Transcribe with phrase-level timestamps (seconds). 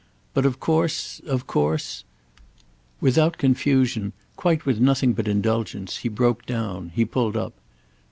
[0.33, 2.05] But of course—of course—"
[3.01, 7.53] Without confusion, quite with nothing but indulgence, he broke down, he pulled up.